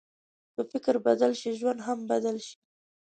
[0.53, 2.55] که فکر بدل شي، ژوند هم بدل شي.